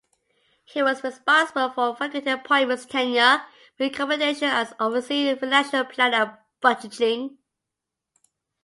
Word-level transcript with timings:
He 0.65 0.81
was 0.81 1.03
responsible 1.03 1.69
for 1.69 1.95
faculty 1.95 2.27
appointments 2.31 2.87
tenure 2.87 3.45
recommendations 3.79 4.51
and 4.51 4.73
overseeing 4.79 5.35
financial 5.37 5.83
planning 5.85 6.19
and 6.21 6.37
budgeting. 6.59 7.37